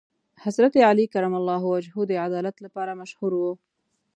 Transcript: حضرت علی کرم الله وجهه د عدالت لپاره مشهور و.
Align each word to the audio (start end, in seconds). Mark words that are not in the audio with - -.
حضرت 0.43 0.73
علی 0.89 1.05
کرم 1.13 1.33
الله 1.39 1.61
وجهه 1.73 2.01
د 2.07 2.11
عدالت 2.27 2.55
لپاره 2.65 2.99
مشهور 3.01 3.31
و. 3.39 3.43